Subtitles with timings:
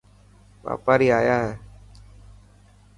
[0.65, 1.53] واپاري آيا هي.